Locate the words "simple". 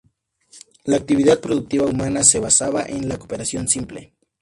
3.67-4.13